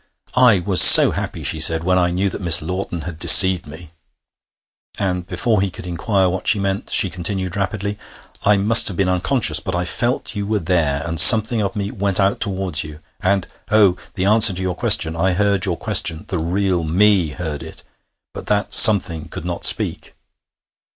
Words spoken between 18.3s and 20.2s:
but that something could not speak.'